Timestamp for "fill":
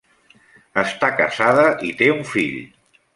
2.31-2.57